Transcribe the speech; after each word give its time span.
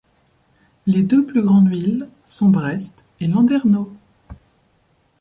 Les 0.87 1.03
deux 1.03 1.27
plus 1.27 1.43
grandes 1.43 1.69
villes 1.69 2.09
sont 2.25 2.49
Brest 2.49 3.03
et 3.19 3.27
Landerneau. 3.27 3.93